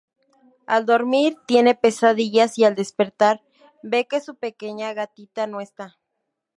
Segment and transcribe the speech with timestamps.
[0.65, 3.43] Al dormir tiene pesadillas y al despertar
[3.83, 5.99] ve que su pequeña gatita no está.